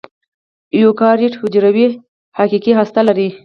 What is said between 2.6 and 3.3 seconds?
هسته لري.